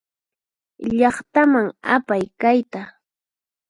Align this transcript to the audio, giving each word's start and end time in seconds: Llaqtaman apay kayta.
Llaqtaman 0.97 1.67
apay 1.95 2.23
kayta. 2.41 2.81